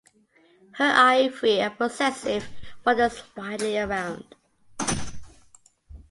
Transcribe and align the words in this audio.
Her 0.77 0.91
eye, 0.95 1.29
free 1.29 1.59
and 1.59 1.77
possessive, 1.77 2.47
wanders 2.83 3.21
widely 3.37 3.77
round. 3.77 4.33